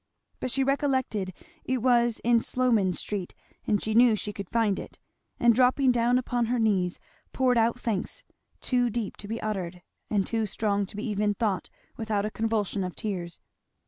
[0.39, 1.31] But she recollected
[1.63, 3.35] it was in Sloman street
[3.67, 4.97] and she knew she could find it;
[5.39, 6.99] and dropping upon her knees
[7.33, 8.23] poured out thanks
[8.61, 12.83] too deep to be uttered and too strong to be even thought without a convulsion
[12.83, 13.41] of tears.